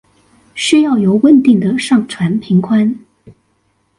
[0.55, 2.97] 需要有穩定的上傳頻寬